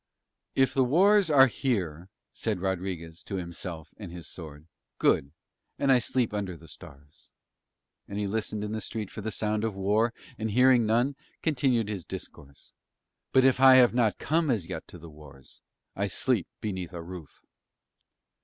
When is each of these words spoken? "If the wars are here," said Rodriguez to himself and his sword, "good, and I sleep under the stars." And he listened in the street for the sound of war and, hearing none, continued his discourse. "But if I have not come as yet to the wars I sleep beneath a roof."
"If 0.55 0.73
the 0.73 0.83
wars 0.83 1.29
are 1.29 1.45
here," 1.45 2.09
said 2.33 2.59
Rodriguez 2.59 3.21
to 3.25 3.35
himself 3.35 3.93
and 3.97 4.11
his 4.11 4.27
sword, 4.27 4.65
"good, 4.97 5.31
and 5.77 5.91
I 5.91 5.99
sleep 5.99 6.33
under 6.33 6.57
the 6.57 6.67
stars." 6.67 7.27
And 8.07 8.17
he 8.17 8.25
listened 8.25 8.63
in 8.63 8.71
the 8.71 8.81
street 8.81 9.11
for 9.11 9.21
the 9.21 9.29
sound 9.29 9.63
of 9.63 9.75
war 9.75 10.11
and, 10.39 10.49
hearing 10.49 10.87
none, 10.87 11.15
continued 11.43 11.87
his 11.87 12.03
discourse. 12.03 12.73
"But 13.31 13.45
if 13.45 13.59
I 13.59 13.75
have 13.75 13.93
not 13.93 14.17
come 14.17 14.49
as 14.49 14.65
yet 14.65 14.87
to 14.87 14.97
the 14.97 15.07
wars 15.07 15.61
I 15.95 16.07
sleep 16.07 16.47
beneath 16.61 16.93
a 16.93 17.03
roof." 17.03 17.43